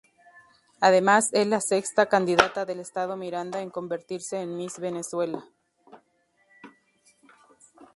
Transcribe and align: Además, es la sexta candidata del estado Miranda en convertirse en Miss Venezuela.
Además, 0.79 1.29
es 1.31 1.45
la 1.45 1.61
sexta 1.61 2.07
candidata 2.09 2.65
del 2.65 2.79
estado 2.79 3.15
Miranda 3.17 3.61
en 3.61 3.69
convertirse 3.69 4.41
en 4.41 4.57
Miss 4.57 4.79
Venezuela. 4.79 5.45